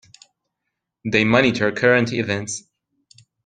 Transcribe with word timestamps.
They 1.05 1.23
monitor 1.25 1.71
current 1.71 2.11
events. 2.11 2.63